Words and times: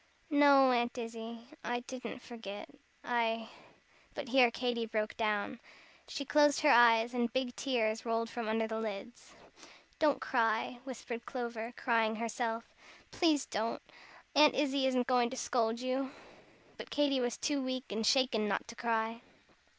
"No, 0.31 0.71
Aunt 0.71 0.97
Izzie 0.97 1.41
I 1.63 1.81
didn't 1.81 2.23
forget. 2.23 2.67
I" 3.03 3.49
but 4.15 4.29
here 4.29 4.49
Katy 4.49 4.87
broke 4.87 5.15
down. 5.15 5.59
She 6.07 6.25
closed 6.25 6.61
her 6.61 6.71
eyes, 6.71 7.13
and 7.13 7.31
big 7.31 7.55
tears 7.55 8.03
rolled 8.03 8.27
from 8.27 8.49
under 8.49 8.65
the 8.67 8.79
lids. 8.79 9.33
"Don't 9.99 10.19
cry," 10.19 10.79
whispered 10.85 11.27
Clover, 11.27 11.71
crying 11.77 12.15
herself, 12.15 12.73
"please 13.11 13.45
don't. 13.45 13.79
Aunt 14.35 14.55
Izzie 14.55 14.87
isn't 14.87 15.05
going 15.05 15.29
to 15.29 15.37
scold 15.37 15.79
you." 15.81 16.09
But 16.77 16.89
Katy 16.89 17.19
was 17.19 17.37
too 17.37 17.61
weak 17.61 17.91
and 17.91 18.03
shaken 18.03 18.47
not 18.47 18.67
to 18.69 18.75
cry. 18.75 19.21